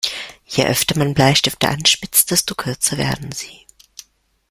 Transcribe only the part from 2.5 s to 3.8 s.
kürzer werden sie.